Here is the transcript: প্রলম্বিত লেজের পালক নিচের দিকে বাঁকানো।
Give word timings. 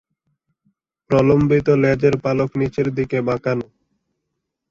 প্রলম্বিত 1.09 1.67
লেজের 1.81 2.15
পালক 2.23 2.49
নিচের 2.59 2.87
দিকে 2.97 3.17
বাঁকানো। 3.21 3.65